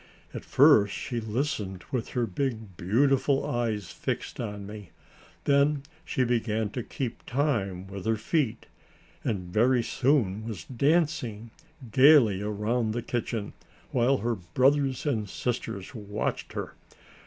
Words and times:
At 0.33 0.43
first 0.43 0.95
she 0.95 1.19
listened 1.19 1.83
with 1.91 2.07
her 2.17 2.25
big, 2.25 2.75
beautiful 2.75 3.45
eyes 3.47 3.91
fixed 3.91 4.39
on 4.39 4.65
me, 4.65 4.89
then 5.43 5.83
she 6.03 6.23
began 6.23 6.71
to 6.71 6.81
keep 6.81 7.23
time 7.27 7.85
with 7.85 8.07
her 8.07 8.15
feet, 8.15 8.65
and 9.23 9.53
very 9.53 9.83
soon 9.83 10.47
was 10.47 10.63
dancing 10.63 11.51
gayly 11.91 12.41
round 12.41 12.95
the 12.95 13.03
kitchen, 13.03 13.53
while 13.91 14.17
her 14.17 14.33
brothers 14.33 15.05
and 15.05 15.29
sisters 15.29 15.93
watched 15.93 16.53
her. 16.53 16.73